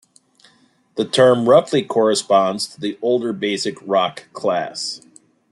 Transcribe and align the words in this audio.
The 0.95 1.05
term 1.05 1.47
roughly 1.47 1.83
corresponds 1.83 2.65
to 2.69 2.79
the 2.81 2.97
older 3.03 3.33
basic 3.33 3.75
rock 3.87 4.33
class. 4.33 4.99